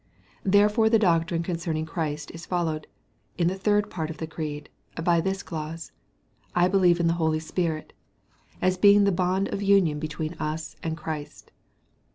[0.43, 2.87] Therefore the doctrine concerning Christ is followed,
[3.37, 4.67] in the third part of the Creed,
[5.03, 5.91] by this clause,
[6.55, 7.93] "I believe in the Holy Spirit,"
[8.63, 11.51] as being the bond of union between us and Christ.